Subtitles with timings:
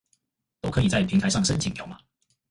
[0.61, 1.95] 都可以在平台上申請條碼